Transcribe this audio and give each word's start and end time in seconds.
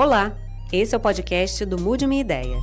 Olá, 0.00 0.32
esse 0.72 0.94
é 0.94 0.96
o 0.96 1.00
podcast 1.00 1.62
do 1.66 1.78
Mude 1.78 2.06
Minha 2.06 2.22
Ideia. 2.22 2.56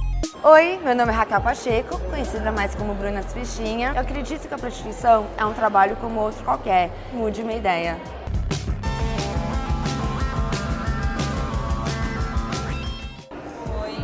Oi, 0.44 0.80
meu 0.84 0.96
nome 0.96 1.12
é 1.12 1.16
Raquel 1.16 1.40
Pacheco, 1.40 2.00
conhecida 2.10 2.52
mais 2.52 2.74
como 2.74 2.96
Bruna 2.96 3.22
Fichinha. 3.22 3.92
Eu 3.94 4.02
acredito 4.02 4.48
que 4.48 4.54
a 4.56 4.58
prostituição 4.58 5.28
é 5.38 5.46
um 5.46 5.54
trabalho 5.54 5.96
como 5.98 6.20
outro 6.20 6.44
qualquer. 6.44 6.90
Mude 7.14 7.44
minha 7.44 7.60
ideia. 7.60 7.96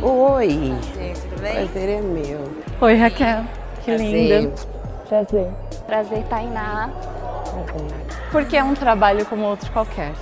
Oi. 0.00 0.76
Prazer, 0.78 1.16
tudo 1.18 1.40
bem? 1.40 1.54
Prazer 1.54 1.88
é 1.88 2.00
meu. 2.00 2.52
Oi, 2.82 2.94
Raquel. 2.94 3.44
Que 3.84 3.96
Prazer. 3.96 4.42
linda. 4.42 4.54
Prazer. 5.08 5.50
Prazer, 5.88 6.24
Tainá. 6.28 6.88
Porque 8.30 8.56
é 8.56 8.62
um 8.62 8.74
trabalho 8.74 9.26
como 9.26 9.44
outro 9.44 9.68
qualquer. 9.72 10.12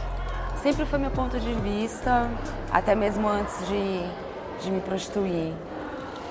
Sempre 0.63 0.87
foi 0.87 0.97
meu 0.97 1.11
ponto 1.11 1.41
de 1.41 1.53
vista, 1.55 2.31
até 2.71 2.95
mesmo 2.95 3.29
antes 3.29 3.67
de, 3.67 4.01
de 4.63 4.71
me 4.71 4.81
prostituir. 4.81 5.53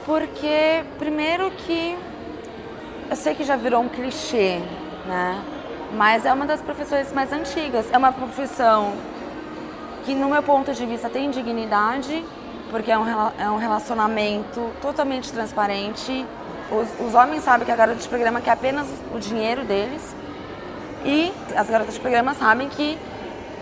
Porque, 0.06 0.86
primeiro 0.98 1.52
que 1.52 1.98
eu 3.10 3.16
sei 3.18 3.36
que 3.36 3.44
já 3.44 3.58
virou 3.58 3.82
um 3.82 3.90
clichê, 3.90 4.60
né? 5.06 5.44
Mas 5.98 6.26
é 6.26 6.32
uma 6.32 6.46
das 6.46 6.62
profissões 6.62 7.12
mais 7.12 7.34
antigas. 7.34 7.92
É 7.92 7.98
uma 7.98 8.14
profissão 8.14 8.94
que, 10.06 10.16
no 10.16 10.30
meu 10.30 10.42
ponto 10.42 10.74
de 10.74 10.86
vista, 10.86 11.10
tem 11.10 11.30
dignidade, 11.30 12.24
porque 12.70 12.90
é 12.90 12.98
um, 12.98 13.06
é 13.38 13.52
um 13.52 13.58
relacionamento 13.58 14.72
totalmente 14.82 15.30
transparente. 15.30 16.26
Os, 16.72 17.06
os 17.06 17.14
homens 17.14 17.44
sabem 17.44 17.66
que 17.66 17.72
a 17.72 17.76
garota 17.76 18.00
de 18.00 18.08
programa 18.08 18.40
quer 18.40 18.52
apenas 18.52 18.88
o 19.14 19.20
dinheiro 19.20 19.66
deles. 19.66 20.16
E 21.04 21.34
as 21.54 21.70
garotas 21.70 21.96
de 21.96 22.00
programa 22.00 22.34
sabem 22.34 22.70
que 22.70 22.98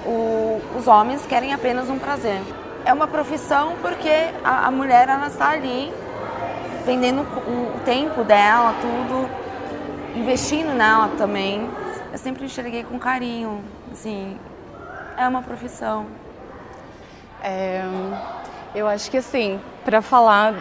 o- 0.05 0.61
os 0.77 0.87
homens 0.87 1.25
querem 1.25 1.53
apenas 1.53 1.89
um 1.89 1.97
prazer. 1.99 2.39
É 2.85 2.93
uma 2.93 3.07
profissão 3.07 3.73
porque 3.81 4.09
a, 4.43 4.67
a 4.67 4.71
mulher 4.71 5.09
ela 5.09 5.27
está 5.27 5.49
ali 5.49 5.91
vendendo 6.85 7.21
o, 7.21 7.75
o 7.77 7.79
tempo 7.85 8.23
dela, 8.23 8.73
tudo, 8.81 9.29
investindo 10.15 10.73
nela 10.73 11.09
também. 11.17 11.69
Eu 12.11 12.17
sempre 12.17 12.45
enxerguei 12.45 12.83
com 12.83 12.97
carinho, 12.97 13.61
assim, 13.91 14.37
é 15.17 15.27
uma 15.27 15.41
profissão. 15.41 16.07
É, 17.43 17.81
eu 18.75 18.87
acho 18.87 19.09
que 19.11 19.17
assim, 19.17 19.59
para 19.85 20.01
falar 20.01 20.53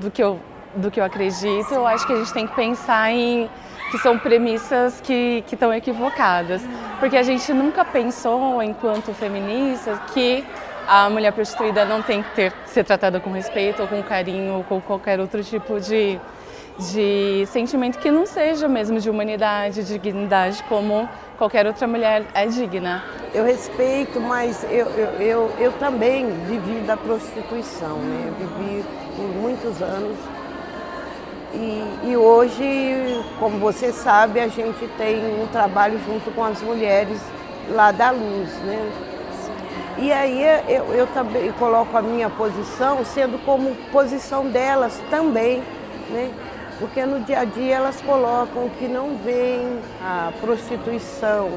do 0.00 0.10
que, 0.10 0.22
eu, 0.22 0.38
do 0.76 0.90
que 0.90 1.00
eu 1.00 1.04
acredito, 1.04 1.72
eu 1.72 1.86
acho 1.86 2.06
que 2.06 2.12
a 2.12 2.16
gente 2.16 2.32
tem 2.32 2.46
que 2.46 2.54
pensar 2.54 3.10
em 3.10 3.48
que 3.94 3.98
são 3.98 4.18
premissas 4.18 5.00
que 5.00 5.44
estão 5.52 5.72
equivocadas. 5.72 6.60
Porque 6.98 7.16
a 7.16 7.22
gente 7.22 7.52
nunca 7.52 7.84
pensou, 7.84 8.60
enquanto 8.60 9.14
feministas, 9.14 9.96
que 10.12 10.44
a 10.88 11.08
mulher 11.08 11.32
prostituída 11.32 11.84
não 11.84 12.02
tem 12.02 12.20
que 12.20 12.30
ter, 12.30 12.52
ser 12.66 12.82
tratada 12.82 13.20
com 13.20 13.30
respeito 13.30 13.82
ou 13.82 13.86
com 13.86 14.02
carinho 14.02 14.54
ou 14.54 14.64
com 14.64 14.80
qualquer 14.80 15.20
outro 15.20 15.44
tipo 15.44 15.78
de, 15.78 16.18
de 16.90 17.46
sentimento 17.46 18.00
que 18.00 18.10
não 18.10 18.26
seja 18.26 18.66
mesmo 18.66 18.98
de 18.98 19.08
humanidade, 19.08 19.84
de 19.84 19.92
dignidade, 19.92 20.60
como 20.64 21.08
qualquer 21.38 21.64
outra 21.64 21.86
mulher 21.86 22.24
é 22.34 22.46
digna. 22.46 23.00
Eu 23.32 23.44
respeito, 23.44 24.20
mas 24.20 24.64
eu, 24.64 24.86
eu, 24.86 25.08
eu, 25.20 25.52
eu 25.60 25.72
também 25.74 26.26
vivi 26.48 26.80
da 26.80 26.96
prostituição, 26.96 27.96
né? 27.98 28.32
Eu 28.40 28.48
vivi 28.48 28.84
por 29.16 29.28
muitos 29.40 29.80
anos. 29.80 30.33
E, 31.54 32.10
e 32.10 32.16
hoje, 32.16 33.24
como 33.38 33.58
você 33.58 33.92
sabe, 33.92 34.40
a 34.40 34.48
gente 34.48 34.86
tem 34.98 35.18
um 35.40 35.46
trabalho 35.46 35.98
junto 36.04 36.30
com 36.32 36.42
as 36.42 36.60
mulheres 36.60 37.20
lá 37.68 37.92
da 37.92 38.10
luz, 38.10 38.50
né? 38.64 38.90
E 39.96 40.12
aí 40.12 40.42
eu, 40.68 40.86
eu 40.92 41.06
também 41.08 41.52
coloco 41.52 41.96
a 41.96 42.02
minha 42.02 42.28
posição 42.28 43.04
sendo 43.04 43.38
como 43.44 43.74
posição 43.92 44.48
delas 44.48 45.00
também, 45.08 45.62
né? 46.10 46.30
Porque 46.80 47.06
no 47.06 47.20
dia 47.20 47.40
a 47.40 47.44
dia 47.44 47.76
elas 47.76 48.00
colocam 48.02 48.68
que 48.78 48.88
não 48.88 49.16
veem 49.24 49.78
a 50.02 50.32
prostituição 50.40 51.48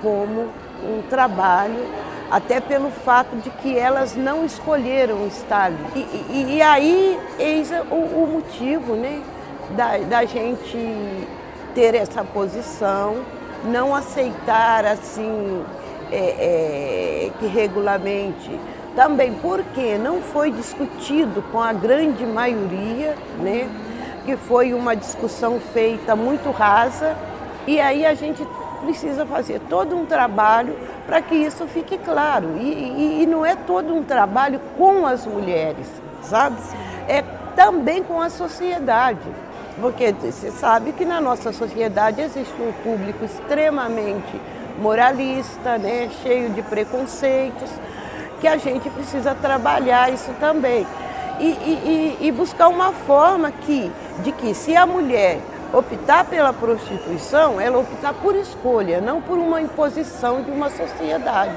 como 0.00 0.48
um 0.84 1.02
trabalho, 1.10 1.84
até 2.30 2.60
pelo 2.60 2.90
fato 2.90 3.36
de 3.36 3.50
que 3.50 3.78
elas 3.78 4.16
não 4.16 4.44
escolheram 4.44 5.26
estar 5.26 5.64
ali. 5.66 5.76
E, 5.94 5.98
e- 6.30 6.56
e 6.56 6.62
aí 6.62 7.18
eis 7.38 7.70
o, 7.90 7.94
o 7.94 8.26
motivo 8.34 8.94
né, 8.94 9.20
da, 9.70 9.98
da 9.98 10.24
gente 10.24 10.76
ter 11.74 11.94
essa 11.94 12.24
posição, 12.24 13.16
não 13.64 13.94
aceitar 13.94 14.84
assim 14.84 15.62
é, 16.10 16.16
é, 16.16 17.30
que 17.38 17.46
regulamente. 17.46 18.58
Também 18.94 19.32
porque 19.34 19.98
não 19.98 20.22
foi 20.22 20.50
discutido 20.50 21.42
com 21.52 21.60
a 21.60 21.72
grande 21.72 22.24
maioria, 22.24 23.14
né? 23.40 23.68
que 24.24 24.36
foi 24.36 24.74
uma 24.74 24.96
discussão 24.96 25.60
feita 25.60 26.16
muito 26.16 26.50
rasa, 26.50 27.14
e 27.64 27.78
aí 27.78 28.04
a 28.04 28.12
gente 28.14 28.44
precisa 28.86 29.26
fazer 29.26 29.60
todo 29.68 29.96
um 29.96 30.06
trabalho 30.06 30.76
para 31.06 31.20
que 31.20 31.34
isso 31.34 31.66
fique 31.66 31.98
claro. 31.98 32.56
E, 32.56 32.62
e- 32.70 33.22
e 33.22 33.26
não 33.26 33.44
é 33.44 33.56
todo 33.56 33.92
um 33.92 34.02
trabalho 34.02 34.60
com 34.78 35.04
as 35.04 35.26
mulheres, 35.26 35.86
sabe? 36.22 36.56
É 37.08 37.22
também 37.56 38.02
com 38.02 38.20
a 38.20 38.30
sociedade. 38.30 39.18
Porque 39.80 40.12
você 40.12 40.50
sabe 40.50 40.92
que 40.92 41.04
na 41.04 41.20
nossa 41.20 41.52
sociedade 41.52 42.20
existe 42.22 42.54
um 42.62 42.72
público 42.82 43.24
extremamente 43.24 44.40
moralista, 44.80 45.76
né? 45.78 46.08
cheio 46.22 46.50
de 46.50 46.62
preconceitos, 46.62 47.70
que 48.40 48.46
a 48.48 48.56
gente 48.56 48.88
precisa 48.90 49.34
trabalhar 49.34 50.12
isso 50.12 50.30
também. 50.40 50.86
E, 51.38 51.44
e- 52.22 52.32
buscar 52.32 52.68
uma 52.68 52.92
forma 52.92 53.50
que, 53.50 53.90
de 54.22 54.32
que 54.32 54.54
se 54.54 54.74
a 54.74 54.86
mulher 54.86 55.38
optar 55.72 56.24
pela 56.24 56.52
prostituição, 56.52 57.60
ela 57.60 57.78
optar 57.78 58.14
por 58.14 58.34
escolha, 58.34 59.00
não 59.00 59.20
por 59.20 59.38
uma 59.38 59.60
imposição 59.60 60.42
de 60.42 60.50
uma 60.50 60.70
sociedade. 60.70 61.52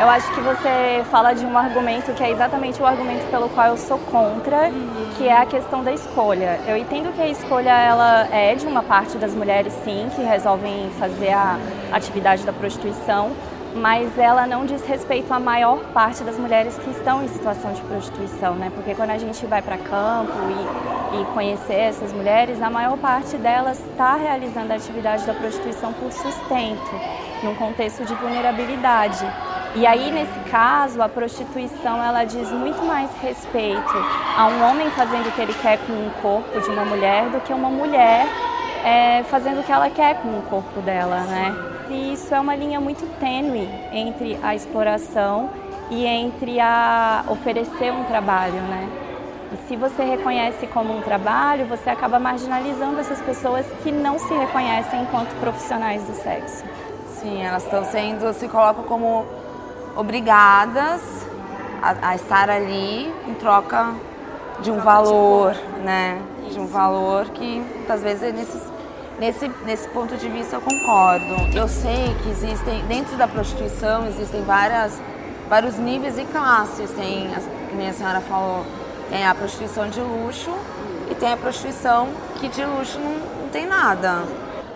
Eu 0.00 0.08
acho 0.08 0.30
que 0.34 0.40
você 0.40 1.04
fala 1.08 1.32
de 1.32 1.46
um 1.46 1.56
argumento 1.56 2.12
que 2.14 2.22
é 2.22 2.30
exatamente 2.30 2.82
o 2.82 2.86
argumento 2.86 3.30
pelo 3.30 3.48
qual 3.48 3.68
eu 3.68 3.76
sou 3.76 3.98
contra, 3.98 4.70
que 5.16 5.28
é 5.28 5.36
a 5.36 5.46
questão 5.46 5.84
da 5.84 5.92
escolha. 5.92 6.58
Eu 6.66 6.76
entendo 6.76 7.14
que 7.14 7.22
a 7.22 7.28
escolha 7.28 7.70
ela 7.70 8.26
é 8.32 8.56
de 8.56 8.66
uma 8.66 8.82
parte 8.82 9.16
das 9.16 9.32
mulheres, 9.32 9.72
sim, 9.84 10.08
que 10.14 10.22
resolvem 10.22 10.90
fazer 10.98 11.32
a 11.32 11.58
atividade 11.92 12.44
da 12.44 12.52
prostituição, 12.52 13.30
mas 13.74 14.18
ela 14.18 14.46
não 14.46 14.66
diz 14.66 14.84
respeito 14.84 15.32
à 15.32 15.38
maior 15.38 15.78
parte 15.92 16.24
das 16.24 16.38
mulheres 16.38 16.76
que 16.78 16.90
estão 16.90 17.22
em 17.22 17.28
situação 17.28 17.72
de 17.72 17.80
prostituição, 17.82 18.54
né? 18.54 18.70
Porque 18.74 18.94
quando 18.94 19.10
a 19.10 19.18
gente 19.18 19.46
vai 19.46 19.62
para 19.62 19.78
campo 19.78 20.32
e, 20.32 20.93
e 21.20 21.24
conhecer 21.32 21.74
essas 21.74 22.12
mulheres, 22.12 22.60
a 22.60 22.68
maior 22.68 22.96
parte 22.98 23.36
delas 23.36 23.78
está 23.90 24.16
realizando 24.16 24.72
a 24.72 24.76
atividade 24.76 25.24
da 25.24 25.34
prostituição 25.34 25.92
por 25.92 26.10
sustento, 26.12 27.00
num 27.42 27.54
contexto 27.54 28.04
de 28.04 28.14
vulnerabilidade. 28.14 29.24
E 29.76 29.86
aí, 29.86 30.10
nesse 30.10 30.38
caso, 30.50 31.02
a 31.02 31.08
prostituição 31.08 32.02
ela 32.02 32.24
diz 32.24 32.50
muito 32.52 32.84
mais 32.84 33.10
respeito 33.20 33.96
a 34.36 34.46
um 34.46 34.70
homem 34.70 34.90
fazendo 34.90 35.28
o 35.28 35.32
que 35.32 35.40
ele 35.40 35.54
quer 35.54 35.78
com 35.78 35.92
o 35.92 36.10
corpo 36.22 36.60
de 36.60 36.70
uma 36.70 36.84
mulher 36.84 37.28
do 37.30 37.40
que 37.40 37.52
uma 37.52 37.68
mulher 37.68 38.26
é, 38.84 39.22
fazendo 39.24 39.60
o 39.60 39.64
que 39.64 39.72
ela 39.72 39.90
quer 39.90 40.20
com 40.20 40.28
o 40.28 40.42
corpo 40.42 40.80
dela, 40.80 41.20
né? 41.20 41.56
E 41.90 42.12
isso 42.12 42.34
é 42.34 42.40
uma 42.40 42.54
linha 42.54 42.80
muito 42.80 43.04
tênue 43.18 43.68
entre 43.92 44.38
a 44.42 44.54
exploração 44.54 45.50
e 45.90 46.06
entre 46.06 46.60
a 46.60 47.24
oferecer 47.28 47.92
um 47.92 48.04
trabalho, 48.04 48.54
né? 48.54 49.03
E 49.54 49.68
se 49.68 49.76
você 49.76 50.02
reconhece 50.02 50.66
como 50.66 50.96
um 50.96 51.00
trabalho, 51.00 51.66
você 51.66 51.88
acaba 51.88 52.18
marginalizando 52.18 52.98
essas 52.98 53.20
pessoas 53.20 53.64
que 53.84 53.92
não 53.92 54.18
se 54.18 54.34
reconhecem 54.34 55.02
enquanto 55.02 55.28
profissionais 55.38 56.02
do 56.02 56.14
sexo. 56.14 56.64
Sim, 57.20 57.40
elas 57.40 57.62
estão 57.62 57.84
sendo, 57.84 58.32
se 58.34 58.48
colocam 58.48 58.82
como 58.82 59.24
obrigadas 59.96 61.00
a, 61.80 62.08
a 62.10 62.14
estar 62.16 62.50
ali 62.50 63.12
em 63.28 63.34
troca 63.34 63.92
de 64.60 64.72
um 64.72 64.78
valor, 64.80 65.54
né? 65.84 66.18
De 66.50 66.58
um 66.58 66.66
valor 66.66 67.26
que 67.26 67.60
muitas 67.76 68.02
vezes 68.02 68.24
é 68.24 68.32
nesses, 68.32 68.62
nesse, 69.20 69.48
nesse 69.64 69.88
ponto 69.90 70.16
de 70.16 70.28
vista 70.28 70.56
eu 70.56 70.60
concordo. 70.60 71.34
Eu 71.56 71.68
sei 71.68 72.12
que 72.24 72.28
existem, 72.30 72.84
dentro 72.86 73.16
da 73.16 73.28
prostituição, 73.28 74.04
existem 74.08 74.42
várias, 74.42 75.00
vários 75.48 75.78
níveis 75.78 76.18
e 76.18 76.24
classes. 76.24 76.90
Tem, 76.90 77.32
as- 77.36 77.48
que 77.70 77.76
nem 77.76 77.88
a 77.90 77.92
senhora 77.92 78.20
falou, 78.20 78.64
tem 79.10 79.26
a 79.26 79.34
prostituição 79.34 79.88
de 79.88 80.00
luxo 80.00 80.50
e 81.10 81.14
tem 81.14 81.32
a 81.32 81.36
prostituição 81.36 82.08
que 82.40 82.48
de 82.48 82.64
luxo 82.64 82.98
não, 82.98 83.42
não 83.42 83.48
tem 83.50 83.66
nada. 83.66 84.22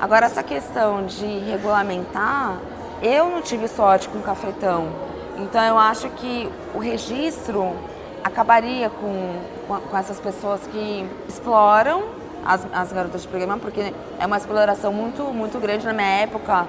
Agora, 0.01 0.27
essa 0.27 0.43
questão 0.43 1.07
de 1.07 1.27
regulamentar, 1.41 2.57
eu 3.03 3.29
não 3.29 3.43
tive 3.43 3.67
sorte 3.67 4.09
com 4.09 4.19
o 4.19 4.23
cafetão. 4.23 4.89
Então, 5.39 5.63
eu 5.63 5.79
acho 5.79 6.09
que 6.11 6.49
o 6.75 6.79
registro 6.79 7.75
acabaria 8.23 8.91
com, 8.91 9.35
com, 9.91 9.97
essas 9.97 10.21
pessoas 10.21 10.61
que 10.69 11.09
exploram 11.29 12.05
as, 12.45 12.67
as 12.73 12.93
garotas 12.93 13.23
de 13.23 13.29
programa, 13.29 13.59
porque 13.59 13.93
é 14.19 14.27
uma 14.27 14.37
exploração 14.37 14.93
muito, 14.93 15.25
muito 15.25 15.59
grande 15.59 15.85
na 15.85 15.93
minha 15.93 16.23
época. 16.23 16.67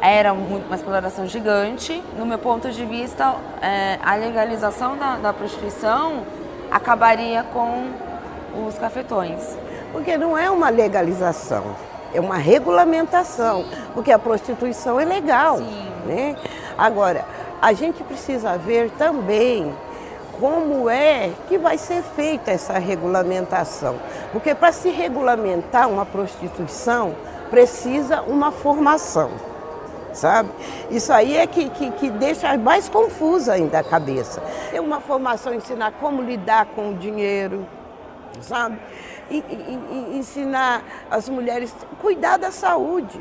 era 0.00 0.32
uma 0.32 0.76
exploração 0.76 1.26
gigante. 1.26 2.02
No 2.16 2.24
meu 2.24 2.38
ponto 2.38 2.70
de 2.70 2.84
vista, 2.84 3.34
é, 3.60 3.98
a 4.02 4.14
legalização 4.14 4.96
da, 4.96 5.16
da 5.16 5.32
prostituição 5.32 6.24
acabaria 6.70 7.44
com 7.52 7.90
os 8.66 8.78
cafetões. 8.78 9.56
Porque 9.92 10.16
não 10.16 10.38
é 10.38 10.50
uma 10.50 10.68
legalização, 10.68 11.76
é 12.14 12.20
uma 12.20 12.36
regulamentação, 12.36 13.64
porque 13.92 14.12
a 14.12 14.18
prostituição 14.18 15.00
é 15.00 15.04
legal. 15.04 15.58
Sim. 15.58 15.86
Né? 16.06 16.36
Agora, 16.78 17.24
a 17.60 17.72
gente 17.72 18.02
precisa 18.02 18.56
ver 18.56 18.90
também 18.92 19.74
como 20.38 20.88
é 20.88 21.30
que 21.48 21.58
vai 21.58 21.76
ser 21.76 22.02
feita 22.02 22.50
essa 22.50 22.78
regulamentação. 22.78 23.96
Porque 24.32 24.54
para 24.54 24.72
se 24.72 24.88
regulamentar 24.88 25.88
uma 25.88 26.06
prostituição, 26.06 27.14
precisa 27.50 28.22
uma 28.22 28.50
formação, 28.50 29.30
sabe? 30.12 30.50
Isso 30.90 31.12
aí 31.12 31.36
é 31.36 31.46
que, 31.46 31.68
que, 31.70 31.90
que 31.92 32.10
deixa 32.10 32.56
mais 32.56 32.88
confusa 32.88 33.52
ainda 33.52 33.78
a 33.78 33.84
cabeça. 33.84 34.42
Ter 34.70 34.80
uma 34.80 35.00
formação, 35.00 35.54
ensinar 35.54 35.92
como 36.00 36.22
lidar 36.22 36.66
com 36.66 36.90
o 36.90 36.94
dinheiro, 36.94 37.66
sabe? 38.40 38.78
E, 39.30 39.36
e, 39.36 40.12
e 40.12 40.18
ensinar 40.18 40.82
as 41.10 41.28
mulheres 41.28 41.74
cuidar 42.00 42.36
da 42.36 42.50
saúde. 42.50 43.20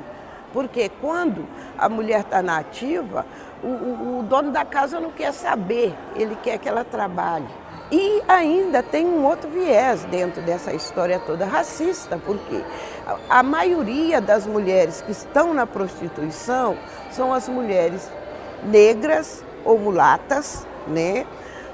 Porque 0.52 0.90
quando 1.00 1.46
a 1.78 1.88
mulher 1.88 2.22
está 2.22 2.42
nativa, 2.42 3.26
o, 3.64 3.68
o, 3.68 4.20
o 4.20 4.24
dono 4.24 4.52
da 4.52 4.66
casa 4.66 5.00
não 5.00 5.12
quer 5.12 5.32
saber, 5.32 5.94
ele 6.16 6.36
quer 6.42 6.58
que 6.58 6.68
ela 6.68 6.84
trabalhe. 6.84 7.59
E 7.92 8.22
ainda 8.28 8.84
tem 8.84 9.06
um 9.06 9.26
outro 9.26 9.50
viés 9.50 10.04
dentro 10.06 10.42
dessa 10.44 10.72
história 10.74 11.20
toda 11.20 11.46
racista, 11.46 12.20
porque 12.24 12.64
a 13.28 13.42
maioria 13.42 14.22
das 14.22 14.46
mulheres 14.46 15.02
que 15.02 15.12
estão 15.12 15.56
na 15.56 15.66
prostituição 15.66 16.78
são 17.12 17.34
as 17.34 17.50
mulheres 17.50 18.08
negras 18.64 19.44
ou 19.66 19.80
mulatas, 19.80 20.68
né, 20.88 21.26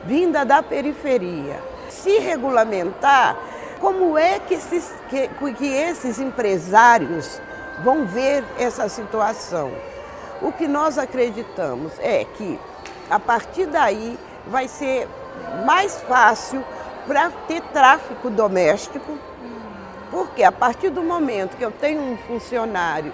vinda 0.05 0.45
da 0.45 0.63
periferia. 0.63 1.59
Se 1.89 2.17
regulamentar, 2.19 3.37
como 3.81 4.17
é 4.17 4.39
que 4.39 4.53
esses, 4.53 4.93
que, 5.09 5.27
que 5.53 5.67
esses 5.67 6.17
empresários 6.19 7.41
vão 7.83 8.05
ver 8.05 8.43
essa 8.57 8.87
situação? 8.87 9.69
O 10.41 10.51
que 10.51 10.65
nós 10.67 10.97
acreditamos 10.97 11.91
é 11.99 12.23
que 12.23 12.57
a 13.09 13.19
partir 13.19 13.65
daí 13.65 14.17
vai 14.47 14.67
ser 14.67 15.07
mais 15.65 16.01
fácil 16.01 16.63
para 17.07 17.29
ter 17.47 17.61
tráfico 17.61 18.29
doméstico, 18.29 19.17
porque 20.11 20.43
a 20.43 20.51
partir 20.51 20.89
do 20.89 21.03
momento 21.03 21.57
que 21.57 21.63
eu 21.63 21.71
tenho 21.71 22.01
um 22.01 22.17
funcionário, 22.17 23.13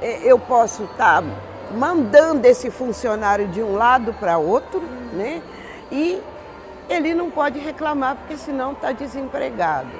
é, 0.00 0.20
eu 0.22 0.38
posso 0.38 0.84
estar 0.84 1.22
tá 1.22 1.28
mandando 1.72 2.46
esse 2.46 2.70
funcionário 2.70 3.48
de 3.48 3.62
um 3.62 3.76
lado 3.76 4.12
para 4.14 4.38
outro, 4.38 4.80
né? 5.12 5.42
E 5.90 6.20
ele 6.88 7.14
não 7.14 7.30
pode 7.30 7.58
reclamar 7.58 8.16
porque 8.16 8.36
senão 8.36 8.72
está 8.72 8.92
desempregado. 8.92 9.90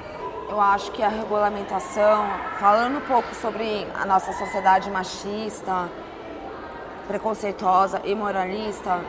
Eu 0.49 0.59
acho 0.59 0.91
que 0.91 1.03
a 1.03 1.09
regulamentação, 1.09 2.25
falando 2.59 2.97
um 2.97 3.01
pouco 3.01 3.35
sobre 3.35 3.85
a 3.93 4.03
nossa 4.05 4.33
sociedade 4.33 4.89
machista, 4.89 5.87
preconceituosa 7.07 8.01
e 8.03 8.15
moralista, 8.15 8.99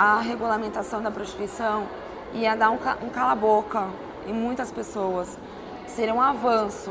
a 0.00 0.18
regulamentação 0.18 1.02
da 1.02 1.10
prostituição 1.10 1.86
ia 2.32 2.56
dar 2.56 2.70
um, 2.70 2.78
um 3.02 3.10
cala-boca 3.10 3.86
em 4.26 4.32
muitas 4.32 4.72
pessoas. 4.72 5.36
Seria 5.86 6.14
um 6.14 6.22
avanço. 6.22 6.90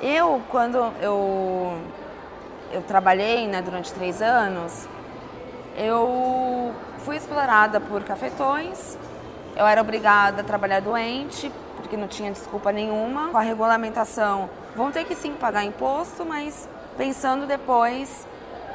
Eu, 0.00 0.40
quando 0.48 0.78
eu, 1.02 1.78
eu 2.72 2.80
trabalhei 2.84 3.46
né, 3.46 3.60
durante 3.60 3.92
três 3.92 4.22
anos, 4.22 4.88
eu 5.76 6.72
fui 7.04 7.16
explorada 7.16 7.82
por 7.82 8.02
cafetões. 8.02 8.96
Eu 9.54 9.66
era 9.66 9.82
obrigada 9.82 10.40
a 10.40 10.44
trabalhar 10.44 10.80
doente, 10.80 11.52
porque 11.76 11.98
não 11.98 12.08
tinha 12.08 12.32
desculpa 12.32 12.72
nenhuma. 12.72 13.28
Com 13.28 13.36
a 13.36 13.42
regulamentação, 13.42 14.48
vão 14.74 14.90
ter 14.90 15.04
que 15.04 15.14
sim 15.14 15.34
pagar 15.34 15.64
imposto, 15.64 16.24
mas 16.24 16.66
pensando 16.96 17.46
depois 17.46 18.26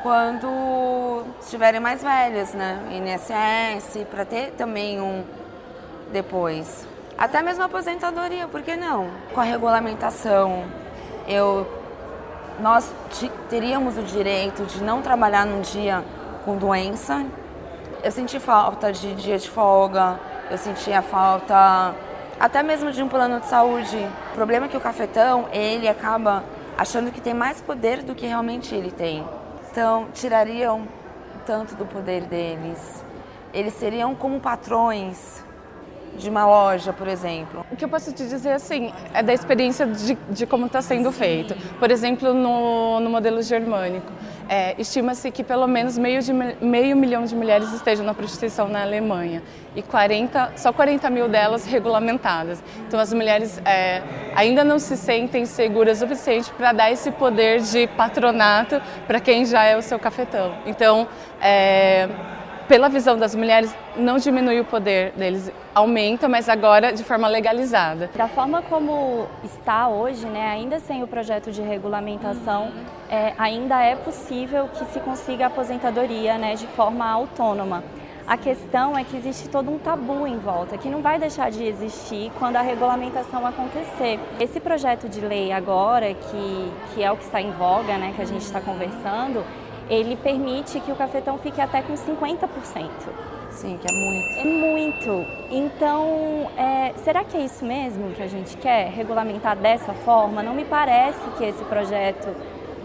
quando 0.04 1.24
estiverem 1.40 1.80
mais 1.80 2.04
velhas, 2.04 2.54
né? 2.54 2.78
INSS, 2.92 4.06
para 4.12 4.26
ter 4.26 4.52
também 4.52 5.00
um 5.00 5.24
depois. 6.12 6.86
Até 7.18 7.42
mesmo 7.42 7.64
aposentadoria, 7.64 8.48
por 8.50 8.62
que 8.62 8.76
não? 8.76 9.10
Com 9.34 9.40
a 9.40 9.44
regulamentação, 9.44 10.66
eu, 11.26 11.66
nós 12.60 12.92
teríamos 13.50 13.98
o 13.98 14.04
direito 14.04 14.66
de 14.66 14.84
não 14.84 15.02
trabalhar 15.02 15.46
num 15.46 15.62
dia 15.62 16.04
com 16.44 16.58
doença. 16.58 17.26
Eu 18.04 18.12
senti 18.12 18.42
falta 18.42 18.92
de 18.92 19.16
dia 19.16 19.40
de 19.40 19.50
folga, 19.50 20.20
eu 20.52 20.58
sentia 20.58 21.02
falta 21.02 21.96
até 22.38 22.62
mesmo 22.62 22.92
de 22.92 23.02
um 23.02 23.08
plano 23.08 23.40
de 23.40 23.46
saúde. 23.46 24.06
O 24.32 24.36
problema 24.36 24.66
é 24.66 24.70
que 24.70 24.76
o 24.76 24.82
cafetão, 24.82 25.46
ele 25.54 25.88
acaba 25.88 26.44
achando 26.78 27.10
que 27.10 27.22
tem 27.22 27.34
mais 27.34 27.62
poder 27.62 28.04
do 28.04 28.14
que 28.14 28.26
realmente 28.26 28.76
ele 28.76 28.92
tem. 28.92 29.26
Então, 29.74 30.06
tirariam 30.14 30.88
tanto 31.48 31.74
do 31.74 31.84
poder 31.84 32.26
deles. 32.26 33.04
Eles 33.52 33.74
seriam 33.74 34.14
como 34.14 34.40
patrões 34.40 35.44
de 36.16 36.30
uma 36.30 36.46
loja, 36.46 36.94
por 36.94 37.08
exemplo. 37.08 37.66
O 37.72 37.76
que 37.76 37.84
eu 37.84 37.90
posso 37.90 38.12
te 38.14 38.24
dizer, 38.24 38.52
assim, 38.52 38.94
é 39.16 39.24
da 39.24 39.34
experiência 39.34 39.88
de, 39.88 40.14
de 40.30 40.46
como 40.46 40.68
está 40.68 40.80
sendo 40.80 41.12
Sim. 41.12 41.18
feito. 41.18 41.56
Por 41.80 41.90
exemplo, 41.90 42.36
no, 42.36 43.00
no 43.00 43.10
modelo 43.10 43.42
germânico, 43.42 44.06
é, 44.50 44.76
estima-se 44.78 45.32
que 45.32 45.44
pelo 45.44 45.68
menos 45.68 45.98
meio, 45.98 46.22
de, 46.22 46.34
meio 46.34 46.96
milhão 46.96 47.26
de 47.26 47.36
mulheres 47.36 47.72
estejam 47.74 48.06
na 48.06 48.14
prostituição 48.14 48.68
na 48.68 48.82
Alemanha 48.82 49.42
e 49.76 49.82
40, 49.82 50.54
só 50.56 50.72
40 50.72 51.10
mil 51.10 51.28
delas 51.28 51.66
regulamentadas. 51.66 52.64
Então 52.88 53.00
as 53.00 53.14
mulheres 53.14 53.62
é, 53.66 54.02
ainda 54.36 54.64
não 54.64 54.80
se 54.80 54.96
sentem 54.98 55.46
seguras 55.46 55.98
o 55.98 56.00
suficiente 56.02 56.52
para 56.54 56.72
dar 56.72 56.92
esse 56.92 57.12
poder 57.12 57.62
de 57.62 57.88
patronato 57.88 58.82
para 59.08 59.20
quem 59.20 59.46
já 59.46 59.64
é 59.64 59.78
o 59.78 59.82
seu 59.82 59.98
cafetão. 59.98 60.56
Então, 60.66 61.08
é, 61.42 62.08
pela 62.74 62.90
visão 62.90 63.16
das 63.16 63.36
mulheres, 63.36 63.72
não 63.96 64.18
diminui 64.18 64.60
o 64.60 64.66
poder 64.66 65.12
deles, 65.12 65.52
aumenta, 65.76 66.28
mas 66.28 66.50
agora 66.50 66.92
de 66.92 67.04
forma 67.04 67.28
legalizada. 67.28 68.10
Da 68.16 68.28
forma 68.28 68.64
como 68.64 69.28
está 69.44 69.88
hoje, 69.88 70.26
né, 70.26 70.48
ainda 70.48 70.80
sem 70.80 71.04
o 71.04 71.08
projeto 71.08 71.52
de 71.52 71.62
regulamentação, 71.62 72.72
é, 73.12 73.34
ainda 73.38 73.80
é 73.80 73.96
possível 73.96 74.68
que 74.70 74.86
se 74.86 75.00
consiga 75.02 75.44
a 75.44 75.48
aposentadoria 75.50 76.36
né, 76.40 76.56
de 76.56 76.66
forma 76.66 77.08
autônoma. 77.08 77.84
A 78.26 78.38
questão 78.38 78.98
é 78.98 79.04
que 79.04 79.16
existe 79.18 79.50
todo 79.50 79.70
um 79.70 79.78
tabu 79.78 80.26
em 80.26 80.40
volta, 80.40 80.76
que 80.76 80.90
não 80.90 81.00
vai 81.00 81.20
deixar 81.20 81.52
de 81.52 81.64
existir 81.64 82.32
quando 82.40 82.56
a 82.56 82.62
regulamentação 82.62 83.46
acontecer. 83.46 84.20
Esse 84.40 84.60
projeto 84.60 85.08
de 85.08 85.22
lei 85.22 85.52
agora, 85.52 86.12
que, 86.12 86.72
que 86.96 87.04
é 87.04 87.12
o 87.12 87.18
que 87.18 87.26
está 87.26 87.40
em 87.40 87.52
voga, 87.52 88.00
né, 88.00 88.14
que 88.16 88.22
a 88.24 88.26
gente 88.26 88.42
está 88.42 88.60
conversando, 88.60 89.46
ele 89.94 90.16
permite 90.16 90.80
que 90.80 90.92
o 90.92 90.96
cafetão 90.96 91.38
fique 91.38 91.62
até 91.62 91.82
com 91.82 91.94
50%. 91.94 92.90
Sim, 93.52 93.78
que 93.78 93.88
é 93.88 93.94
muito. 93.94 94.40
É 94.40 94.46
muito. 94.46 95.26
Então, 95.52 96.52
é, 96.58 96.94
será 97.04 97.24
que 97.24 97.38
é 97.38 97.42
isso 97.42 97.64
mesmo 97.64 98.12
que 98.14 98.24
a 98.24 98.28
gente 98.28 98.58
quer? 98.58 98.90
Regulamentar 98.90 99.56
dessa 99.56 99.94
forma? 99.94 100.42
Não 100.42 100.56
me 100.56 100.66
parece 100.66 101.20
que 101.38 101.44
esse 101.44 101.64
projeto 101.66 102.36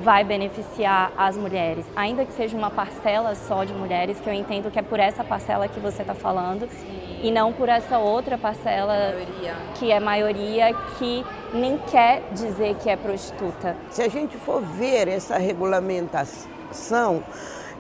vai 0.00 0.22
beneficiar 0.22 1.12
as 1.16 1.36
mulheres, 1.36 1.84
ainda 1.96 2.24
que 2.24 2.32
seja 2.32 2.56
uma 2.56 2.70
parcela 2.70 3.34
só 3.34 3.64
de 3.64 3.72
mulheres, 3.72 4.20
que 4.20 4.28
eu 4.28 4.32
entendo 4.32 4.70
que 4.70 4.78
é 4.78 4.82
por 4.82 5.00
essa 5.00 5.24
parcela 5.24 5.66
que 5.66 5.80
você 5.80 6.02
está 6.02 6.14
falando, 6.14 6.68
Sim. 6.70 7.20
e 7.22 7.32
não 7.32 7.52
por 7.52 7.68
essa 7.68 7.98
outra 7.98 8.38
parcela 8.38 8.94
maioria. 8.94 9.54
que 9.74 9.90
é 9.90 9.98
maioria, 9.98 10.74
que 10.98 11.24
nem 11.52 11.78
quer 11.78 12.22
dizer 12.32 12.76
que 12.76 12.88
é 12.88 12.96
prostituta. 12.96 13.76
Se 13.90 14.02
a 14.02 14.08
gente 14.08 14.36
for 14.36 14.62
ver 14.62 15.08
essa 15.08 15.36
regulamentação, 15.36 16.57
ação, 16.70 17.22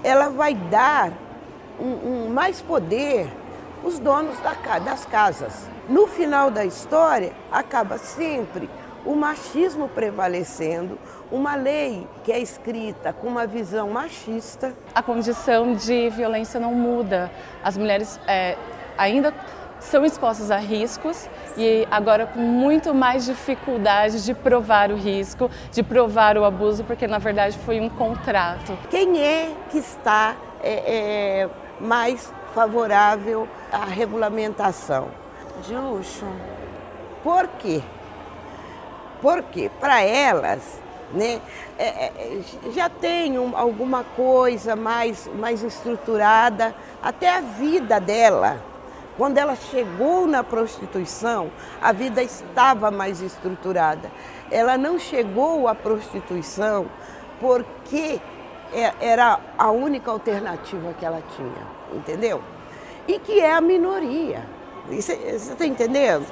ela 0.02 0.28
vai 0.28 0.54
dar 0.54 1.12
um, 1.78 2.26
um 2.26 2.30
mais 2.30 2.60
poder 2.60 3.30
os 3.84 3.98
donos 3.98 4.38
da, 4.40 4.78
das 4.78 5.04
casas. 5.04 5.68
No 5.88 6.06
final 6.06 6.50
da 6.50 6.64
história, 6.64 7.32
acaba 7.50 7.98
sempre 7.98 8.68
o 9.04 9.14
machismo 9.14 9.88
prevalecendo, 9.88 10.98
uma 11.30 11.54
lei 11.54 12.06
que 12.24 12.32
é 12.32 12.38
escrita 12.38 13.12
com 13.12 13.26
uma 13.26 13.46
visão 13.46 13.90
machista. 13.90 14.74
A 14.94 15.02
condição 15.02 15.74
de 15.74 16.10
violência 16.10 16.58
não 16.58 16.74
muda. 16.74 17.30
As 17.62 17.76
mulheres 17.76 18.18
é, 18.26 18.56
ainda 18.96 19.32
são 19.80 20.04
expostos 20.04 20.50
a 20.50 20.56
riscos 20.56 21.28
e 21.56 21.86
agora 21.90 22.26
com 22.26 22.40
muito 22.40 22.94
mais 22.94 23.26
dificuldade 23.26 24.24
de 24.24 24.34
provar 24.34 24.90
o 24.90 24.96
risco, 24.96 25.50
de 25.72 25.82
provar 25.82 26.36
o 26.36 26.44
abuso, 26.44 26.84
porque 26.84 27.06
na 27.06 27.18
verdade 27.18 27.58
foi 27.58 27.80
um 27.80 27.88
contrato. 27.88 28.76
Quem 28.90 29.22
é 29.22 29.52
que 29.70 29.78
está 29.78 30.36
é, 30.62 31.42
é, 31.42 31.50
mais 31.80 32.32
favorável 32.54 33.48
à 33.72 33.84
regulamentação? 33.84 35.08
De 35.66 35.74
luxo. 35.74 36.26
Por 37.22 37.48
quê? 37.58 37.82
Porque 39.20 39.70
para 39.80 40.02
elas 40.02 40.80
né? 41.12 41.40
É, 41.78 41.84
é, 41.84 42.42
já 42.74 42.88
tem 42.88 43.38
um, 43.38 43.56
alguma 43.56 44.04
coisa 44.04 44.76
mais, 44.76 45.28
mais 45.34 45.62
estruturada, 45.62 46.74
até 47.02 47.30
a 47.30 47.40
vida 47.40 48.00
dela. 48.00 48.62
Quando 49.18 49.36
ela 49.36 49.56
chegou 49.56 50.28
na 50.28 50.44
prostituição, 50.44 51.50
a 51.82 51.90
vida 51.90 52.22
estava 52.22 52.88
mais 52.88 53.20
estruturada. 53.20 54.08
Ela 54.48 54.78
não 54.78 54.96
chegou 54.96 55.66
à 55.66 55.74
prostituição 55.74 56.86
porque 57.40 58.20
é, 58.72 58.92
era 59.00 59.40
a 59.58 59.72
única 59.72 60.08
alternativa 60.12 60.94
que 60.96 61.04
ela 61.04 61.20
tinha, 61.34 61.98
entendeu? 61.98 62.40
E 63.08 63.18
que 63.18 63.40
é 63.40 63.52
a 63.52 63.60
minoria. 63.60 64.46
Você 64.88 65.14
está 65.14 65.66
entendendo? 65.66 66.26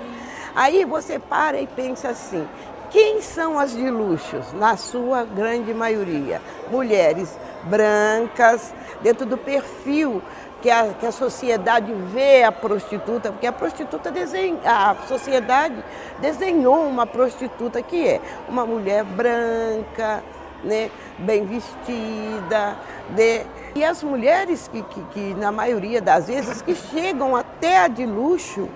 Aí 0.54 0.84
você 0.84 1.18
para 1.18 1.60
e 1.60 1.66
pensa 1.66 2.10
assim: 2.10 2.46
quem 2.90 3.20
são 3.20 3.58
as 3.58 3.72
de 3.72 3.90
luxos? 3.90 4.52
Na 4.52 4.76
sua 4.76 5.24
grande 5.24 5.74
maioria, 5.74 6.40
mulheres 6.70 7.36
brancas, 7.66 8.74
dentro 9.02 9.26
do 9.26 9.36
perfil 9.36 10.22
que 10.62 10.70
a, 10.70 10.94
que 10.98 11.06
a 11.06 11.12
sociedade 11.12 11.92
vê 12.12 12.42
a 12.42 12.50
prostituta, 12.50 13.30
porque 13.30 13.46
a 13.46 13.52
prostituta 13.52 14.10
desenha, 14.10 14.58
a 14.64 14.96
sociedade 15.06 15.76
desenhou 16.20 16.86
uma 16.86 17.06
prostituta 17.06 17.82
que 17.82 18.08
é 18.08 18.20
uma 18.48 18.64
mulher 18.64 19.04
branca, 19.04 20.22
né, 20.64 20.90
bem 21.18 21.44
vestida, 21.44 22.76
né? 23.10 23.44
E 23.74 23.84
as 23.84 24.02
mulheres 24.02 24.68
que, 24.68 24.82
que, 24.82 25.02
que, 25.12 25.34
na 25.34 25.52
maioria 25.52 26.00
das 26.00 26.28
vezes, 26.28 26.62
que 26.62 26.74
chegam 26.74 27.36
até 27.36 27.78
a 27.78 27.88
de 27.88 28.06
luxo, 28.06 28.68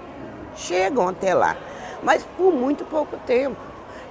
chegam 0.55 1.09
até 1.09 1.33
lá, 1.33 1.57
mas 2.03 2.23
por 2.37 2.53
muito 2.53 2.85
pouco 2.85 3.17
tempo 3.27 3.57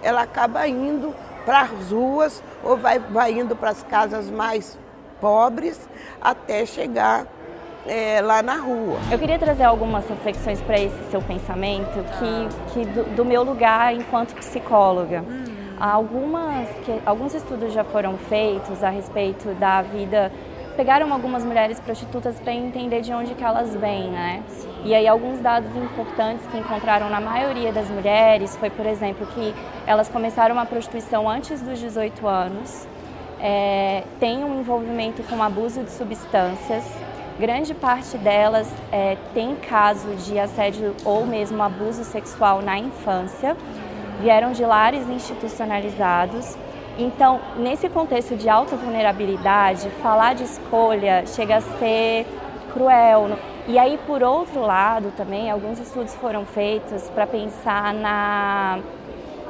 ela 0.01 0.23
acaba 0.23 0.67
indo 0.67 1.13
para 1.45 1.61
as 1.61 1.91
ruas 1.91 2.41
ou 2.63 2.77
vai, 2.77 2.99
vai 2.99 3.31
indo 3.33 3.55
para 3.55 3.69
as 3.69 3.83
casas 3.83 4.29
mais 4.29 4.77
pobres 5.19 5.89
até 6.21 6.65
chegar 6.65 7.25
é, 7.85 8.21
lá 8.21 8.41
na 8.41 8.55
rua. 8.57 8.99
Eu 9.11 9.17
queria 9.17 9.39
trazer 9.39 9.63
algumas 9.63 10.07
reflexões 10.07 10.61
para 10.61 10.79
esse 10.79 11.11
seu 11.11 11.21
pensamento, 11.21 12.03
que, 12.17 12.73
que 12.73 12.85
do, 12.85 13.15
do, 13.15 13.25
meu 13.25 13.43
lugar 13.43 13.93
enquanto 13.93 14.35
psicóloga. 14.35 15.23
Hum. 15.27 15.45
Algumas, 15.79 16.67
que, 16.83 16.99
alguns 17.05 17.33
estudos 17.33 17.71
já 17.73 17.83
foram 17.85 18.17
feitos 18.17 18.83
a 18.83 18.89
respeito 18.89 19.53
da 19.55 19.81
vida 19.81 20.31
pegaram 20.79 21.11
algumas 21.11 21.43
mulheres 21.43 21.77
prostitutas 21.77 22.39
para 22.39 22.53
entender 22.53 23.01
de 23.01 23.11
onde 23.11 23.35
que 23.35 23.43
elas 23.43 23.75
vêm, 23.75 24.09
né? 24.09 24.41
E 24.85 24.95
aí 24.95 25.09
alguns 25.09 25.41
dados 25.41 25.75
importantes 25.75 26.47
que 26.47 26.57
encontraram 26.57 27.09
na 27.09 27.19
maioria 27.19 27.73
das 27.73 27.89
mulheres 27.89 28.55
foi, 28.55 28.69
por 28.69 28.85
exemplo, 28.85 29.27
que 29.27 29.53
elas 29.85 30.07
começaram 30.07 30.57
a 30.57 30.65
prostituição 30.65 31.29
antes 31.29 31.61
dos 31.61 31.79
18 31.79 32.25
anos, 32.25 32.87
é, 33.41 34.05
um 34.21 34.61
envolvimento 34.61 35.21
com 35.23 35.43
abuso 35.43 35.83
de 35.83 35.91
substâncias, 35.91 36.85
grande 37.37 37.73
parte 37.73 38.17
delas 38.17 38.73
é, 38.89 39.17
tem 39.33 39.57
caso 39.57 40.07
de 40.15 40.39
assédio 40.39 40.95
ou 41.03 41.25
mesmo 41.25 41.61
abuso 41.61 42.05
sexual 42.05 42.61
na 42.61 42.79
infância, 42.79 43.57
vieram 44.21 44.53
de 44.53 44.63
lares 44.63 45.09
institucionalizados 45.09 46.57
então, 46.97 47.39
nesse 47.57 47.87
contexto 47.87 48.35
de 48.35 48.49
alta 48.49 48.75
vulnerabilidade, 48.75 49.89
falar 50.01 50.35
de 50.35 50.43
escolha 50.43 51.25
chega 51.25 51.57
a 51.57 51.61
ser 51.61 52.25
cruel. 52.73 53.37
E 53.67 53.77
aí, 53.77 53.99
por 54.05 54.23
outro 54.23 54.61
lado, 54.61 55.13
também 55.15 55.49
alguns 55.49 55.79
estudos 55.79 56.15
foram 56.15 56.45
feitos 56.45 57.09
para 57.09 57.27
pensar 57.27 57.93
na, 57.93 58.79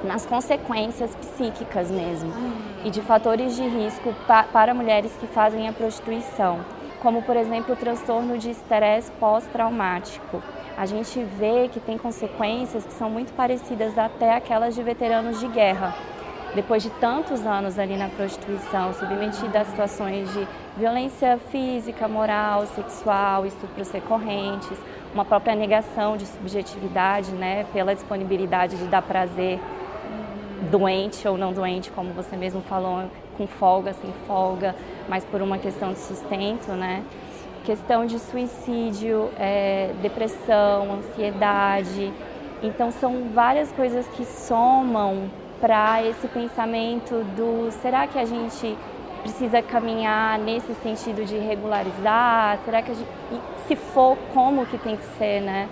nas 0.03 0.25
consequências 0.25 1.15
psíquicas 1.15 1.89
mesmo 1.89 2.29
hum. 2.29 2.51
e 2.83 2.89
de 2.89 3.01
fatores 3.01 3.55
de 3.55 3.63
risco 3.63 4.13
pa, 4.27 4.43
para 4.43 4.73
mulheres 4.73 5.11
que 5.19 5.27
fazem 5.27 5.67
a 5.67 5.73
prostituição, 5.73 6.59
como 7.01 7.21
por 7.21 7.35
exemplo 7.35 7.73
o 7.73 7.77
transtorno 7.77 8.37
de 8.37 8.51
estresse 8.51 9.11
pós-traumático. 9.19 10.41
A 10.77 10.85
gente 10.85 11.21
vê 11.37 11.67
que 11.67 11.79
tem 11.79 11.97
consequências 11.97 12.85
que 12.85 12.93
são 12.93 13.09
muito 13.09 13.33
parecidas 13.33 13.97
até 13.97 14.35
aquelas 14.35 14.75
de 14.75 14.83
veteranos 14.83 15.39
de 15.39 15.47
guerra 15.47 15.93
depois 16.55 16.81
de 16.81 16.89
tantos 16.91 17.45
anos 17.45 17.77
ali 17.77 17.95
na 17.95 18.09
prostituição, 18.09 18.93
submetida 18.93 19.61
a 19.61 19.65
situações 19.65 20.31
de 20.33 20.47
violência 20.77 21.37
física, 21.51 22.07
moral, 22.07 22.65
sexual, 22.67 23.45
estupros 23.45 23.91
recorrentes, 23.91 24.77
uma 25.13 25.25
própria 25.25 25.55
negação 25.55 26.17
de 26.17 26.25
subjetividade, 26.25 27.31
né, 27.31 27.65
pela 27.71 27.93
disponibilidade 27.93 28.77
de 28.77 28.85
dar 28.85 29.01
prazer 29.01 29.59
doente 30.71 31.27
ou 31.27 31.37
não 31.37 31.53
doente, 31.53 31.91
como 31.91 32.13
você 32.13 32.35
mesmo 32.35 32.61
falou, 32.61 33.09
com 33.37 33.47
folga, 33.47 33.93
sem 33.93 34.11
folga, 34.27 34.75
mas 35.07 35.23
por 35.23 35.41
uma 35.41 35.57
questão 35.57 35.93
de 35.93 35.99
sustento, 35.99 36.71
né? 36.71 37.03
Questão 37.63 38.05
de 38.05 38.19
suicídio, 38.19 39.29
é, 39.39 39.91
depressão, 40.01 40.93
ansiedade. 40.93 42.11
Então 42.61 42.91
são 42.91 43.29
várias 43.33 43.71
coisas 43.71 44.05
que 44.09 44.25
somam 44.25 45.29
para 45.59 46.03
esse 46.03 46.27
pensamento 46.27 47.23
do 47.35 47.71
será 47.81 48.07
que 48.07 48.17
a 48.17 48.25
gente 48.25 48.77
precisa 49.21 49.61
caminhar 49.61 50.39
nesse 50.39 50.73
sentido 50.75 51.25
de 51.25 51.37
regularizar? 51.37 52.59
Será 52.63 52.81
que 52.81 52.91
a 52.91 52.93
gente, 52.93 53.09
se 53.67 53.75
for, 53.75 54.17
como 54.33 54.65
que 54.65 54.77
tem 54.77 54.95
que 54.95 55.05
ser, 55.17 55.41
né? 55.41 55.69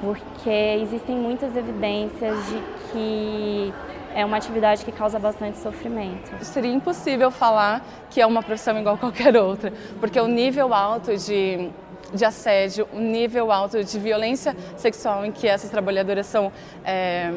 Porque 0.00 0.50
existem 0.80 1.14
muitas 1.14 1.54
evidências 1.54 2.36
de 2.48 2.62
que 2.90 3.74
é 4.14 4.24
uma 4.24 4.36
atividade 4.36 4.84
que 4.84 4.90
causa 4.90 5.18
bastante 5.18 5.58
sofrimento. 5.58 6.42
Seria 6.44 6.72
impossível 6.72 7.30
falar 7.30 7.84
que 8.08 8.20
é 8.20 8.26
uma 8.26 8.42
profissão 8.42 8.78
igual 8.78 8.94
a 8.94 8.98
qualquer 8.98 9.36
outra, 9.36 9.72
porque 10.00 10.18
o 10.18 10.26
nível 10.26 10.74
alto 10.74 11.16
de, 11.16 11.70
de 12.12 12.24
assédio, 12.24 12.88
o 12.92 12.98
nível 12.98 13.52
alto 13.52 13.84
de 13.84 13.98
violência 13.98 14.56
sexual 14.76 15.24
em 15.24 15.30
que 15.30 15.46
essas 15.46 15.70
trabalhadoras 15.70 16.26
são 16.26 16.50
é, 16.84 17.30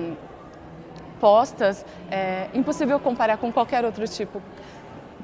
postas, 1.23 1.85
é 2.11 2.49
impossível 2.53 2.99
comparar 2.99 3.37
com 3.37 3.49
qualquer 3.49 3.85
outro 3.85 4.05
tipo 4.09 4.41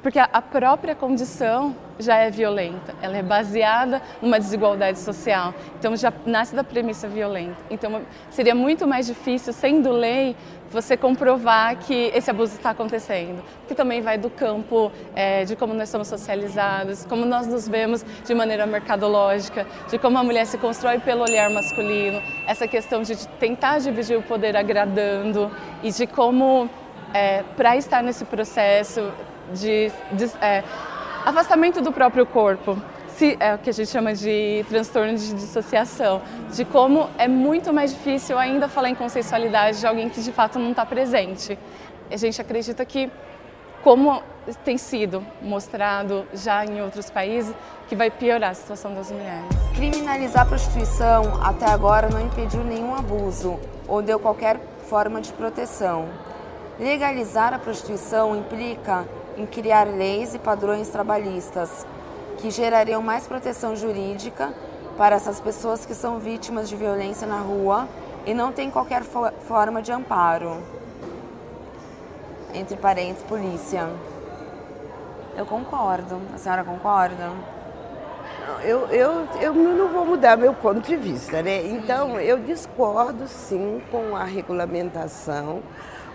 porque 0.02 0.18
a 0.18 0.42
própria 0.42 0.94
condição 0.94 1.74
já 1.98 2.16
é 2.16 2.30
violenta, 2.30 2.94
ela 3.02 3.16
é 3.16 3.22
baseada 3.22 4.00
numa 4.22 4.38
desigualdade 4.38 4.98
social, 4.98 5.54
então 5.78 5.94
já 5.96 6.12
nasce 6.24 6.54
da 6.54 6.64
premissa 6.64 7.06
violenta. 7.06 7.56
Então 7.70 8.00
seria 8.30 8.54
muito 8.54 8.86
mais 8.86 9.06
difícil, 9.06 9.52
sendo 9.52 9.92
lei, 9.92 10.34
você 10.70 10.96
comprovar 10.96 11.76
que 11.76 12.10
esse 12.14 12.30
abuso 12.30 12.54
está 12.54 12.70
acontecendo, 12.70 13.42
que 13.66 13.74
também 13.74 14.00
vai 14.00 14.16
do 14.16 14.30
campo 14.30 14.90
é, 15.14 15.44
de 15.44 15.56
como 15.56 15.74
nós 15.74 15.88
somos 15.88 16.08
socializados, 16.08 17.04
como 17.04 17.26
nós 17.26 17.46
nos 17.46 17.68
vemos 17.68 18.04
de 18.24 18.34
maneira 18.34 18.66
mercadológica, 18.66 19.66
de 19.90 19.98
como 19.98 20.16
a 20.16 20.22
mulher 20.22 20.46
se 20.46 20.56
constrói 20.58 21.00
pelo 21.00 21.22
olhar 21.22 21.50
masculino, 21.50 22.22
essa 22.46 22.68
questão 22.68 23.02
de 23.02 23.16
tentar 23.40 23.78
dividir 23.80 24.16
o 24.16 24.22
poder 24.22 24.56
agradando 24.56 25.50
e 25.82 25.90
de 25.90 26.06
como 26.06 26.70
é, 27.12 27.42
para 27.56 27.76
estar 27.76 28.02
nesse 28.02 28.24
processo 28.24 29.12
de, 29.52 29.90
de 30.12 30.24
é, 30.40 30.62
afastamento 31.24 31.80
do 31.80 31.92
próprio 31.92 32.26
corpo. 32.26 32.76
Se, 33.08 33.36
é 33.38 33.54
o 33.54 33.58
que 33.58 33.68
a 33.68 33.72
gente 33.72 33.90
chama 33.90 34.14
de 34.14 34.64
transtorno 34.68 35.14
de 35.14 35.34
dissociação, 35.34 36.22
de 36.52 36.64
como 36.64 37.08
é 37.18 37.28
muito 37.28 37.72
mais 37.72 37.92
difícil 37.92 38.38
ainda 38.38 38.68
falar 38.68 38.88
em 38.88 38.94
consensualidade 38.94 39.80
de 39.80 39.86
alguém 39.86 40.08
que 40.08 40.22
de 40.22 40.32
fato 40.32 40.58
não 40.58 40.70
está 40.70 40.86
presente. 40.86 41.58
A 42.10 42.16
gente 42.16 42.40
acredita 42.40 42.84
que, 42.84 43.10
como 43.82 44.22
tem 44.64 44.78
sido 44.78 45.24
mostrado 45.42 46.26
já 46.32 46.64
em 46.64 46.80
outros 46.80 47.10
países, 47.10 47.54
que 47.88 47.96
vai 47.96 48.10
piorar 48.10 48.50
a 48.50 48.54
situação 48.54 48.94
das 48.94 49.10
mulheres. 49.10 49.44
Criminalizar 49.74 50.42
a 50.42 50.46
prostituição 50.46 51.40
até 51.42 51.66
agora 51.66 52.08
não 52.08 52.20
impediu 52.20 52.64
nenhum 52.64 52.94
abuso 52.94 53.58
ou 53.86 54.00
deu 54.00 54.18
qualquer 54.18 54.58
forma 54.88 55.20
de 55.20 55.32
proteção. 55.32 56.08
Legalizar 56.78 57.52
a 57.52 57.58
prostituição 57.58 58.36
implica 58.36 59.06
em 59.40 59.46
criar 59.46 59.86
leis 59.86 60.34
e 60.34 60.38
padrões 60.38 60.88
trabalhistas 60.88 61.86
que 62.36 62.50
gerariam 62.50 63.00
mais 63.00 63.26
proteção 63.26 63.74
jurídica 63.74 64.52
para 64.98 65.16
essas 65.16 65.40
pessoas 65.40 65.86
que 65.86 65.94
são 65.94 66.18
vítimas 66.18 66.68
de 66.68 66.76
violência 66.76 67.26
na 67.26 67.40
rua 67.40 67.88
e 68.26 68.34
não 68.34 68.52
têm 68.52 68.70
qualquer 68.70 69.02
fo 69.02 69.30
forma 69.48 69.80
de 69.80 69.90
amparo. 69.90 70.58
Entre 72.52 72.76
parênteses, 72.76 73.22
polícia. 73.22 73.88
Eu 75.36 75.46
concordo. 75.46 76.20
A 76.34 76.38
senhora 76.38 76.64
concorda? 76.64 77.30
Eu, 78.62 78.88
eu, 78.88 79.26
eu 79.40 79.54
não 79.54 79.88
vou 79.88 80.04
mudar 80.04 80.36
meu 80.36 80.52
ponto 80.52 80.80
de 80.80 80.96
vista, 80.96 81.40
né? 81.40 81.64
Então, 81.66 82.20
eu 82.20 82.38
discordo 82.40 83.26
sim 83.26 83.80
com 83.90 84.14
a 84.14 84.24
regulamentação, 84.24 85.62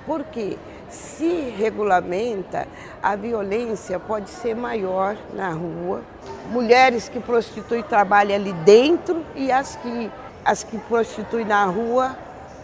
porque 0.06 0.58
se 0.90 1.50
regulamenta, 1.58 2.68
a 3.02 3.16
violência 3.16 4.00
pode 4.00 4.30
ser 4.30 4.56
maior 4.56 5.16
na 5.34 5.50
rua. 5.50 6.02
Mulheres 6.50 7.10
que 7.10 7.20
prostituem 7.20 7.84
trabalham 7.84 8.36
ali 8.36 8.54
dentro 8.54 9.24
e 9.36 9.52
as 9.52 9.76
que, 9.76 10.12
as 10.44 10.64
que 10.64 10.78
prostituem 10.78 11.46
na 11.46 11.66
rua 11.66 12.16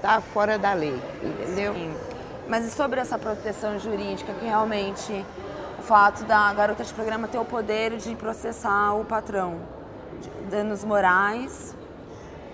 tá 0.01 0.21
fora 0.21 0.57
da 0.57 0.73
lei, 0.73 0.99
entendeu? 1.21 1.73
Sim. 1.73 1.93
Mas 2.47 2.65
e 2.65 2.71
sobre 2.71 2.99
essa 2.99 3.17
proteção 3.17 3.79
jurídica, 3.79 4.33
que 4.33 4.45
realmente 4.45 5.25
o 5.79 5.83
fato 5.83 6.23
da 6.25 6.53
garota 6.53 6.83
de 6.83 6.93
programa 6.93 7.27
ter 7.27 7.37
o 7.37 7.45
poder 7.45 7.97
de 7.97 8.15
processar 8.15 8.93
o 8.93 9.05
patrão, 9.05 9.55
danos 10.49 10.83
morais, 10.83 11.75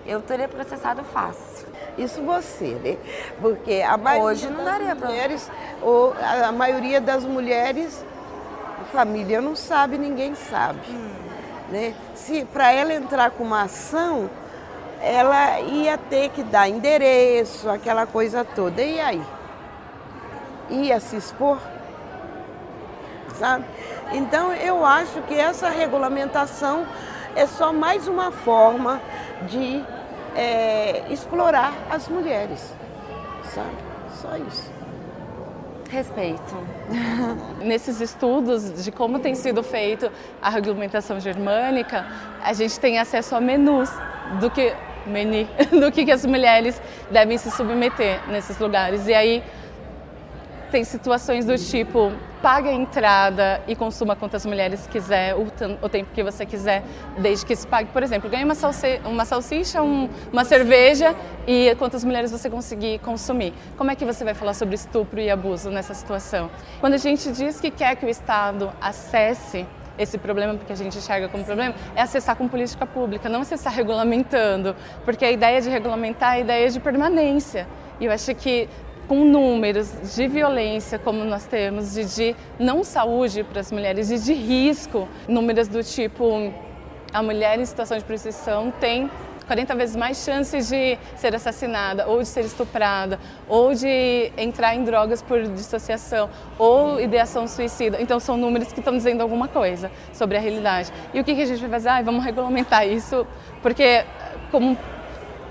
eu 0.06 0.20
teria 0.22 0.48
processado 0.48 1.02
fácil. 1.04 1.66
Isso 1.98 2.22
você, 2.22 2.76
né? 2.82 2.96
Porque 3.40 3.82
a 3.86 3.96
maioria 3.96 4.24
Hoje 4.28 4.46
não 4.48 4.64
das 4.64 4.78
daria 4.78 4.96
pra- 4.96 5.08
mulheres, 5.08 5.50
ou 5.82 6.14
a 6.46 6.52
maioria 6.52 7.00
das 7.00 7.24
mulheres, 7.24 8.04
família 8.92 9.40
não 9.40 9.56
sabe, 9.56 9.98
ninguém 9.98 10.34
sabe. 10.34 10.80
Né? 11.68 11.94
Se 12.14 12.44
para 12.46 12.72
ela 12.72 12.94
entrar 12.94 13.30
com 13.32 13.42
uma 13.44 13.62
ação, 13.64 14.30
ela 15.02 15.60
ia 15.60 15.98
ter 15.98 16.30
que 16.30 16.42
dar 16.42 16.68
endereço, 16.68 17.68
aquela 17.68 18.06
coisa 18.06 18.44
toda. 18.44 18.80
E 18.82 19.00
aí? 19.00 19.22
Ia 20.70 21.00
se 21.00 21.16
expor? 21.16 21.58
Sabe? 23.38 23.64
Então 24.12 24.52
eu 24.52 24.84
acho 24.84 25.20
que 25.22 25.34
essa 25.34 25.68
regulamentação 25.68 26.86
é 27.36 27.46
só 27.46 27.72
mais 27.72 28.08
uma 28.08 28.32
forma 28.32 29.00
de 29.42 29.84
é, 30.38 31.02
explorar 31.10 31.74
as 31.90 32.08
mulheres, 32.08 32.72
sabe? 33.42 33.76
Só 34.22 34.36
isso. 34.36 34.70
Respeito. 35.90 36.54
Nesses 37.60 38.00
estudos 38.00 38.84
de 38.84 38.92
como 38.92 39.18
tem 39.18 39.34
sido 39.34 39.64
feito 39.64 40.12
a 40.40 40.48
regulamentação 40.48 41.18
germânica, 41.18 42.06
a 42.40 42.52
gente 42.52 42.78
tem 42.78 43.00
acesso 43.00 43.34
a 43.34 43.40
menus 43.40 43.90
do 44.38 44.48
que 44.48 44.72
menu, 45.06 45.48
do 45.80 45.90
que, 45.90 46.04
que 46.04 46.12
as 46.12 46.24
mulheres 46.24 46.80
devem 47.10 47.36
se 47.36 47.50
submeter 47.50 48.20
nesses 48.28 48.58
lugares. 48.58 49.08
E 49.08 49.14
aí 49.14 49.42
tem 50.70 50.84
situações 50.84 51.44
do 51.44 51.56
tipo 51.58 52.12
pague 52.40 52.68
a 52.68 52.72
entrada 52.72 53.60
e 53.66 53.74
consuma 53.74 54.14
quantas 54.14 54.46
mulheres 54.46 54.86
quiser, 54.86 55.34
o, 55.34 55.48
o 55.82 55.88
tempo 55.88 56.10
que 56.14 56.22
você 56.22 56.46
quiser, 56.46 56.84
desde 57.18 57.44
que 57.44 57.56
se 57.56 57.66
pague. 57.66 57.90
Por 57.90 58.00
exemplo, 58.02 58.30
ganhe 58.30 58.44
uma, 58.44 58.54
uma 59.04 59.24
salsicha, 59.24 59.82
um- 59.82 60.08
uma 60.32 60.44
cerveja 60.44 61.16
e 61.48 61.74
quantas 61.80 62.04
mulheres 62.04 62.30
você 62.30 62.48
conseguir 62.48 63.00
consumir. 63.00 63.52
Como 63.76 63.90
é 63.90 63.96
que 63.96 64.04
você 64.04 64.22
vai 64.24 64.34
falar 64.34 64.54
sobre 64.54 64.76
estupro 64.76 65.18
e 65.18 65.28
abuso 65.28 65.68
nessa 65.68 65.94
situação? 65.94 66.48
Quando 66.78 66.94
a 66.94 66.98
gente 66.98 67.32
diz 67.32 67.60
que 67.60 67.70
quer 67.72 67.96
que 67.96 68.06
o 68.06 68.08
Estado 68.08 68.70
acesse 68.80 69.66
esse 69.98 70.16
problema, 70.16 70.54
porque 70.54 70.72
a 70.72 70.76
gente 70.76 70.96
enxerga 70.96 71.28
como 71.28 71.42
problema, 71.44 71.74
é 71.96 72.02
acessar 72.02 72.36
com 72.36 72.46
política 72.46 72.86
pública, 72.86 73.28
não 73.28 73.40
acessar 73.40 73.72
regulamentando, 73.72 74.76
porque 75.04 75.24
a 75.24 75.30
ideia 75.32 75.60
de 75.60 75.68
regulamentar 75.68 76.34
é 76.34 76.36
a 76.36 76.40
ideia 76.40 76.70
de 76.70 76.78
permanência. 76.78 77.66
E 77.98 78.04
eu 78.04 78.12
acho 78.12 78.32
que 78.36 78.68
com 79.08 79.24
números 79.24 79.90
de 80.14 80.28
violência 80.28 80.98
como 80.98 81.24
nós 81.24 81.46
temos, 81.46 81.94
de, 81.94 82.04
de 82.04 82.36
não 82.58 82.84
saúde 82.84 83.42
para 83.42 83.60
as 83.60 83.72
mulheres, 83.72 84.10
e 84.10 84.18
de 84.18 84.34
risco, 84.34 85.08
números 85.26 85.66
do 85.66 85.82
tipo 85.82 86.52
a 87.12 87.22
mulher 87.22 87.58
em 87.58 87.64
situação 87.64 87.96
de 87.96 88.04
prostituição 88.04 88.70
tem 88.78 89.10
40 89.46 89.74
vezes 89.76 89.96
mais 89.96 90.18
chances 90.18 90.68
de 90.68 90.98
ser 91.16 91.34
assassinada, 91.34 92.06
ou 92.06 92.20
de 92.20 92.28
ser 92.28 92.44
estuprada, 92.44 93.18
ou 93.48 93.74
de 93.74 94.30
entrar 94.36 94.74
em 94.74 94.84
drogas 94.84 95.22
por 95.22 95.42
dissociação, 95.42 96.28
ou 96.58 97.00
ideação 97.00 97.48
suicida. 97.48 98.00
Então 98.00 98.20
são 98.20 98.36
números 98.36 98.70
que 98.74 98.80
estão 98.80 98.94
dizendo 98.94 99.22
alguma 99.22 99.48
coisa 99.48 99.90
sobre 100.12 100.36
a 100.36 100.40
realidade. 100.40 100.92
E 101.14 101.20
o 101.20 101.24
que, 101.24 101.34
que 101.34 101.40
a 101.40 101.46
gente 101.46 101.60
vai 101.62 101.70
fazer? 101.70 101.88
Ah, 101.88 102.02
vamos 102.02 102.22
regulamentar 102.22 102.86
isso, 102.86 103.26
porque 103.62 104.04
como 104.50 104.76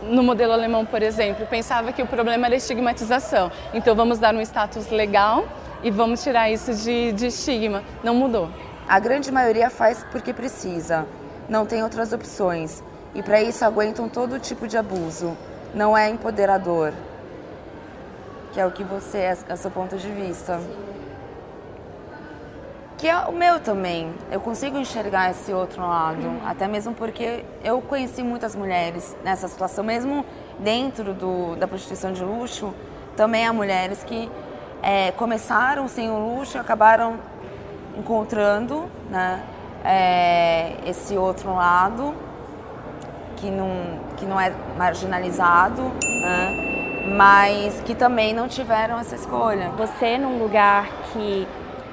no 0.04 0.24
modelo 0.24 0.54
alemão, 0.54 0.86
por 0.86 1.02
exemplo, 1.02 1.46
pensava 1.48 1.92
que 1.92 2.02
o 2.02 2.08
problema 2.08 2.48
era 2.48 2.56
a 2.56 2.58
estigmatização. 2.58 3.52
Então 3.74 3.96
vamos 3.96 4.20
dar 4.20 4.34
um 4.34 4.42
status 4.42 4.90
legal 4.90 5.46
e 5.84 5.92
vamos 5.92 6.24
tirar 6.24 6.50
isso 6.50 6.74
de, 6.74 7.12
de 7.12 7.28
estigma. 7.28 7.84
Não 8.04 8.16
mudou. 8.16 8.50
A 8.88 9.00
grande 9.00 9.32
maioria 9.32 9.70
faz 9.70 10.06
porque 10.12 10.34
precisa, 10.34 11.06
não 11.50 11.66
tem 11.66 11.84
outras 11.84 12.14
opções. 12.14 12.84
E 13.14 13.24
para 13.24 13.42
isso 13.42 13.66
aguentam 13.66 14.08
todo 14.08 14.40
tipo 14.40 14.68
de 14.68 14.78
abuso. 14.78 15.36
Não 15.74 15.98
é 15.98 16.10
empoderador. 16.10 16.94
Que 18.54 18.60
é 18.60 18.66
o 18.66 18.72
que 18.72 18.84
você 18.84 19.18
é, 19.18 19.38
é 19.50 19.56
seu 19.56 19.72
ponto 19.72 19.98
de 19.98 20.10
vista. 20.10 20.60
Que 22.98 23.08
é 23.08 23.16
o 23.28 23.32
meu 23.32 23.60
também. 23.60 24.12
Eu 24.32 24.40
consigo 24.40 24.78
enxergar 24.78 25.30
esse 25.30 25.54
outro 25.54 25.82
lado. 25.82 26.42
Até 26.44 26.68
mesmo 26.68 26.96
porque 26.96 27.46
eu 27.64 27.80
conheci 27.80 28.24
muitas 28.24 28.56
mulheres 28.56 29.16
nessa 29.24 29.48
situação, 29.48 29.84
mesmo 29.84 30.26
dentro 30.58 31.14
do, 31.14 31.56
da 31.56 31.68
prostituição 31.68 32.12
de 32.12 32.24
luxo, 32.24 32.74
também 33.16 33.46
há 33.46 33.54
mulheres 33.54 34.04
que 34.04 34.30
é, 34.82 35.12
começaram 35.12 35.88
sem 35.88 36.10
o 36.10 36.18
luxo 36.18 36.58
acabaram 36.58 37.20
encontrando 37.98 38.86
né, 39.10 39.42
é, 39.84 40.74
esse 40.86 41.18
outro 41.18 41.54
lado 41.54 42.14
que 43.36 43.50
não, 43.50 44.00
que 44.18 44.26
não 44.26 44.40
é 44.40 44.52
marginalizado, 44.76 45.84
né, 45.84 47.06
mas 47.16 47.80
que 47.82 47.94
também 47.94 48.34
não 48.34 48.48
tiveram 48.48 49.00
essa 49.00 49.16
escolha. 49.16 49.70
Você 49.78 50.18
num 50.18 50.40
lugar 50.40 50.88
que 51.14 51.48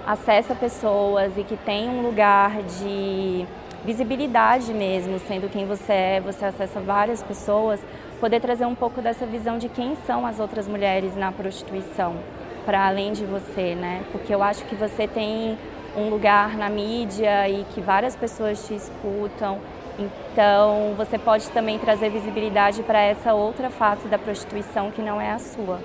acessa 0.07 0.55
pessoas 0.55 1.37
e 1.37 1.45
que 1.45 1.57
tem 1.57 1.89
um 1.89 2.03
lugar 2.03 2.63
de 2.63 3.47
visibilidade 3.85 4.73
mesmo, 4.73 5.19
sendo 5.19 5.51
quem 5.51 5.67
você 5.67 5.93
é, 5.93 6.21
você 6.21 6.45
acessa 6.47 6.81
várias 6.81 7.23
pessoas, 7.23 7.81
poder 8.19 8.41
trazer 8.41 8.65
um 8.65 8.75
pouco 8.75 9.03
dessa 9.03 9.27
visão 9.27 9.59
de 9.59 9.69
quem 9.69 9.95
são 10.07 10.27
as 10.27 10.41
outras 10.41 10.67
mulheres 10.67 11.15
na 11.15 11.31
prostituição, 11.31 12.17
para 12.65 12.87
além 12.87 13.13
de 13.13 13.25
você, 13.25 13.75
né? 13.75 14.03
Porque 14.11 14.35
eu 14.35 14.43
acho 14.43 14.65
que 14.65 14.75
você 14.75 15.07
tem 15.07 15.59
um 15.97 16.09
lugar 16.09 16.57
na 16.57 16.69
mídia 16.69 17.49
e 17.49 17.65
que 17.75 17.81
várias 17.81 18.17
pessoas 18.17 18.67
te 18.67 18.75
escutam. 18.75 19.59
Então, 19.99 20.95
você 20.97 21.19
pode 21.19 21.49
também 21.51 21.79
trazer 21.79 22.11
visibilidade 22.11 22.83
para 22.83 23.01
essa 23.01 23.33
outra 23.35 23.71
face 23.71 24.09
da 24.09 24.19
prostituição 24.19 24.91
que 24.91 25.03
não 25.03 25.21
é 25.21 25.31
a 25.31 25.39
sua. 25.39 25.79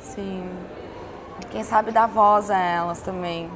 Sim. 0.00 0.44
Quem 1.50 1.64
sabe 1.64 1.90
dar 1.90 2.06
voz 2.06 2.50
a 2.50 2.58
elas 2.58 3.00
também. 3.00 3.50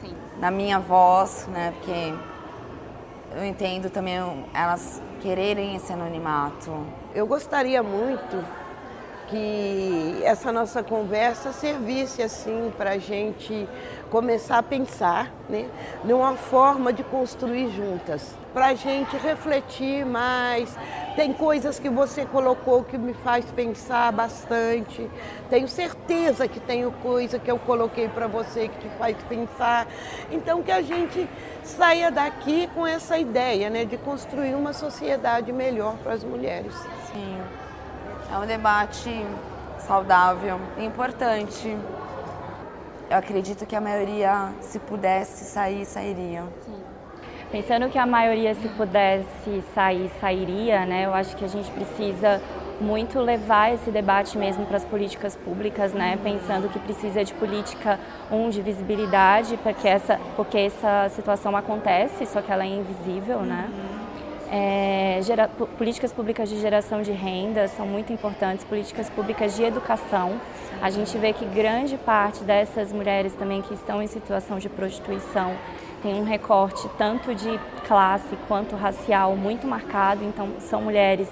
Sim. 0.00 0.14
Na 0.38 0.50
minha 0.50 0.78
voz, 0.78 1.46
né? 1.48 1.72
Porque 1.76 2.14
eu 3.36 3.44
entendo 3.44 3.90
também 3.90 4.16
elas 4.54 5.02
quererem 5.20 5.76
esse 5.76 5.92
anonimato. 5.92 6.70
Eu 7.14 7.26
gostaria 7.26 7.82
muito 7.82 8.44
que 9.30 10.20
essa 10.24 10.50
nossa 10.50 10.82
conversa 10.82 11.52
servisse 11.52 12.22
assim 12.22 12.72
para 12.76 12.90
a 12.90 12.98
gente 12.98 13.68
começar 14.10 14.58
a 14.58 14.62
pensar, 14.62 15.32
né, 15.48 15.68
numa 16.04 16.34
forma 16.34 16.92
de 16.92 17.04
construir 17.04 17.70
juntas, 17.70 18.34
para 18.52 18.66
a 18.66 18.74
gente 18.74 19.16
refletir 19.16 20.04
mais. 20.04 20.76
Tem 21.14 21.32
coisas 21.32 21.78
que 21.78 21.88
você 21.88 22.26
colocou 22.26 22.82
que 22.82 22.98
me 22.98 23.14
faz 23.14 23.44
pensar 23.52 24.12
bastante. 24.12 25.08
Tenho 25.48 25.68
certeza 25.68 26.48
que 26.48 26.58
tenho 26.58 26.90
coisa 27.02 27.38
que 27.38 27.50
eu 27.50 27.58
coloquei 27.58 28.08
para 28.08 28.26
você 28.26 28.68
que 28.68 28.78
te 28.80 28.88
faz 28.98 29.16
pensar. 29.28 29.86
Então 30.30 30.62
que 30.62 30.72
a 30.72 30.82
gente 30.82 31.28
saia 31.62 32.10
daqui 32.10 32.68
com 32.74 32.86
essa 32.86 33.16
ideia, 33.16 33.70
né, 33.70 33.84
de 33.84 33.96
construir 33.96 34.54
uma 34.54 34.72
sociedade 34.72 35.52
melhor 35.52 35.94
para 36.02 36.14
as 36.14 36.24
mulheres. 36.24 36.74
Sim. 37.12 37.38
É 38.32 38.38
um 38.38 38.46
debate 38.46 39.26
saudável 39.78 40.60
e 40.78 40.84
importante. 40.84 41.76
Eu 43.10 43.16
acredito 43.16 43.66
que 43.66 43.74
a 43.74 43.80
maioria, 43.80 44.52
se 44.60 44.78
pudesse 44.78 45.44
sair, 45.44 45.84
sairia. 45.84 46.44
Pensando 47.50 47.88
que 47.88 47.98
a 47.98 48.06
maioria, 48.06 48.54
se 48.54 48.68
pudesse 48.68 49.64
sair, 49.74 50.08
sairia, 50.20 50.86
né? 50.86 51.06
Eu 51.06 51.12
acho 51.12 51.36
que 51.36 51.44
a 51.44 51.48
gente 51.48 51.68
precisa 51.72 52.40
muito 52.80 53.18
levar 53.18 53.74
esse 53.74 53.90
debate 53.90 54.38
mesmo 54.38 54.64
para 54.64 54.76
as 54.76 54.84
políticas 54.84 55.34
públicas, 55.34 55.92
né? 55.92 56.16
Pensando 56.22 56.68
que 56.68 56.78
precisa 56.78 57.24
de 57.24 57.34
política, 57.34 57.98
um, 58.30 58.48
de 58.48 58.62
visibilidade, 58.62 59.56
porque 59.56 59.88
essa, 59.88 60.20
porque 60.36 60.56
essa 60.56 61.08
situação 61.08 61.56
acontece, 61.56 62.24
só 62.26 62.40
que 62.40 62.52
ela 62.52 62.62
é 62.62 62.68
invisível, 62.68 63.40
né? 63.40 63.68
É, 64.52 65.20
gera, 65.22 65.46
políticas 65.48 66.12
públicas 66.12 66.48
de 66.48 66.60
geração 66.60 67.02
de 67.02 67.12
renda 67.12 67.68
são 67.68 67.86
muito 67.86 68.12
importantes, 68.12 68.64
políticas 68.64 69.08
públicas 69.08 69.54
de 69.54 69.62
educação. 69.62 70.40
A 70.82 70.90
gente 70.90 71.16
vê 71.18 71.32
que 71.32 71.44
grande 71.44 71.96
parte 71.96 72.42
dessas 72.42 72.92
mulheres 72.92 73.32
também 73.34 73.62
que 73.62 73.72
estão 73.72 74.02
em 74.02 74.08
situação 74.08 74.58
de 74.58 74.68
prostituição 74.68 75.56
tem 76.02 76.14
um 76.14 76.24
recorte 76.24 76.88
tanto 76.98 77.32
de 77.32 77.60
classe 77.86 78.36
quanto 78.48 78.74
racial 78.74 79.36
muito 79.36 79.68
marcado. 79.68 80.24
Então, 80.24 80.48
são 80.58 80.82
mulheres 80.82 81.28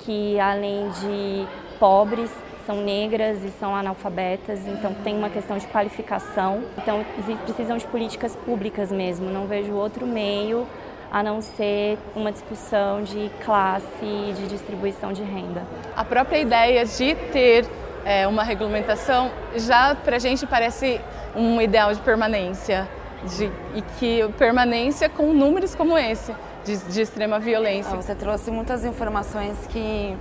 que, 0.00 0.38
além 0.38 0.90
de 0.90 1.46
pobres, 1.78 2.30
são 2.66 2.82
negras 2.82 3.42
e 3.42 3.48
são 3.48 3.74
analfabetas, 3.74 4.66
então 4.66 4.92
tem 5.02 5.16
uma 5.16 5.30
questão 5.30 5.56
de 5.56 5.66
qualificação. 5.68 6.64
Então, 6.76 7.02
precisam 7.44 7.78
de 7.78 7.86
políticas 7.86 8.36
públicas 8.36 8.92
mesmo. 8.92 9.30
Não 9.30 9.46
vejo 9.46 9.72
outro 9.72 10.06
meio 10.06 10.66
a 11.10 11.22
não 11.22 11.40
ser 11.40 11.98
uma 12.14 12.30
discussão 12.30 13.02
de 13.02 13.30
classe 13.44 13.86
e 14.02 14.32
de 14.36 14.46
distribuição 14.46 15.12
de 15.12 15.22
renda. 15.22 15.62
A 15.96 16.04
própria 16.04 16.38
ideia 16.38 16.84
de 16.84 17.14
ter 17.32 17.66
é, 18.04 18.26
uma 18.26 18.42
regulamentação, 18.42 19.30
já 19.56 19.94
para 19.94 20.16
a 20.16 20.18
gente 20.18 20.46
parece 20.46 21.00
um 21.34 21.60
ideal 21.60 21.92
de 21.92 22.00
permanência. 22.00 22.88
De, 23.36 23.50
e 23.74 23.82
que 23.98 24.28
permanência 24.38 25.08
com 25.08 25.32
números 25.32 25.74
como 25.74 25.98
esse, 25.98 26.32
de, 26.64 26.76
de 26.76 27.00
extrema 27.00 27.40
violência. 27.40 27.92
Ah, 27.92 27.96
você 27.96 28.14
trouxe 28.14 28.48
muitas 28.48 28.84
informações 28.84 29.56
que 29.66 30.16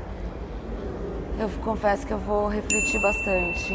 eu 1.39 1.47
confesso 1.63 2.07
que 2.07 2.11
eu 2.11 2.17
vou 2.17 2.47
refletir 2.47 2.99
bastante, 2.99 3.71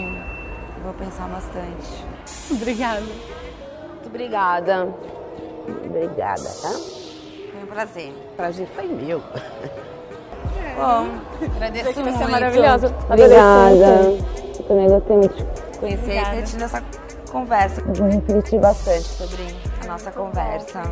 vou 0.82 0.92
pensar 0.94 1.28
bastante. 1.28 2.04
Obrigada. 2.50 3.00
Muito 3.00 4.06
obrigada. 4.06 4.92
Obrigada, 5.86 6.42
tá? 6.60 7.01
Prazer. 7.72 8.12
Prazer 8.36 8.68
foi 8.74 8.86
meu. 8.86 9.22
Bom, 10.76 11.08
agradeço 11.56 12.00
muito. 12.00 12.18
Você 12.18 12.24
é 12.24 12.26
maravilhosa. 12.26 12.94
Obrigada. 13.08 14.02
Eu 14.58 14.64
também 14.68 14.88
gostei 14.88 15.16
muito 15.16 15.34
de 15.36 15.78
Conhecer 15.78 16.20
e 16.20 16.24
ter 16.24 16.42
tido 16.44 16.64
essa 16.64 16.82
conversa. 17.30 17.80
Vou 17.80 18.08
refletir 18.10 18.60
bastante. 18.60 19.04
sobre 19.04 19.56
a 19.82 19.86
nossa 19.86 20.12
conversa. 20.12 20.82